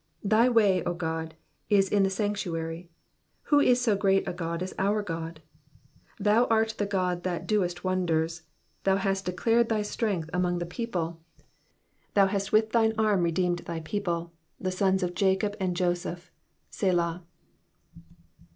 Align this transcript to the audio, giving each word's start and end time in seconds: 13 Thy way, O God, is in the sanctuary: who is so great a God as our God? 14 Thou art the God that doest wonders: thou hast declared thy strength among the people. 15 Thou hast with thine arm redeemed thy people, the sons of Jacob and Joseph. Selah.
13 0.23 0.29
Thy 0.29 0.49
way, 0.49 0.83
O 0.83 0.95
God, 0.95 1.35
is 1.69 1.87
in 1.87 2.01
the 2.01 2.09
sanctuary: 2.09 2.89
who 3.43 3.59
is 3.59 3.79
so 3.79 3.95
great 3.95 4.27
a 4.27 4.33
God 4.33 4.63
as 4.63 4.73
our 4.79 5.03
God? 5.03 5.43
14 6.17 6.21
Thou 6.23 6.45
art 6.45 6.69
the 6.79 6.87
God 6.87 7.21
that 7.21 7.45
doest 7.45 7.83
wonders: 7.83 8.41
thou 8.83 8.95
hast 8.95 9.25
declared 9.25 9.69
thy 9.69 9.83
strength 9.83 10.27
among 10.33 10.57
the 10.57 10.65
people. 10.65 11.21
15 11.35 11.47
Thou 12.15 12.25
hast 12.25 12.51
with 12.51 12.71
thine 12.71 12.93
arm 12.97 13.21
redeemed 13.21 13.59
thy 13.59 13.79
people, 13.81 14.33
the 14.59 14.71
sons 14.71 15.03
of 15.03 15.13
Jacob 15.13 15.55
and 15.59 15.77
Joseph. 15.77 16.31
Selah. 16.71 17.23